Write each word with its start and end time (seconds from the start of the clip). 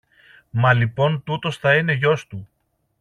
Μα 0.49 0.73
λοιπόν 0.73 1.23
τούτος 1.23 1.57
θα 1.57 1.75
είναι 1.75 1.93
γιος 1.93 2.27
του. 2.27 2.49